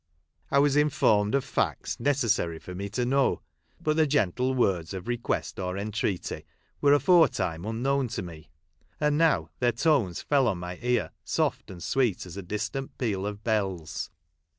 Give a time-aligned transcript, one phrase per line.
[0.49, 3.43] I was informed of facts necessary for me to know.
[3.79, 6.43] But the gentle words of request or entreaty
[6.81, 8.49] were afore time unknown to me,
[8.99, 13.27] and now their tones fell on my ear soft and sweet as a distant peal
[13.27, 14.09] of bells.